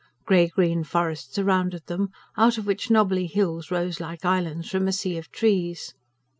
Grey 0.25 0.47
green 0.47 0.83
forest 0.83 1.31
surrounded 1.31 1.85
them, 1.85 2.09
out 2.35 2.57
of 2.57 2.65
which 2.65 2.89
nobbly 2.89 3.27
hills 3.27 3.69
rose 3.69 3.99
like 3.99 4.25
islands 4.25 4.67
from 4.67 4.87
a 4.87 4.91
sea 4.91 5.15
of 5.15 5.29
trees. 5.31 5.93